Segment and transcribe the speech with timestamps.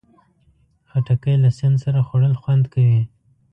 [0.89, 3.01] خټکی له سیند سره خوړل خوند کوي.